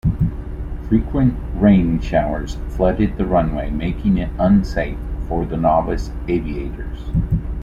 Frequent 0.89 1.35
rain 1.61 1.99
showers 1.99 2.55
flooded 2.69 3.17
the 3.17 3.25
runway 3.27 3.69
making 3.69 4.17
it 4.17 4.31
unsafe 4.39 4.97
for 5.27 5.45
the 5.45 5.57
novice 5.57 6.09
aviators. 6.27 7.11